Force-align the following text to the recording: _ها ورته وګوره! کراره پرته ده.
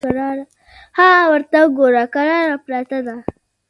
_ها 0.97 1.09
ورته 1.31 1.57
وګوره! 1.65 2.03
کراره 2.13 2.55
پرته 2.65 2.97
ده. 3.07 3.15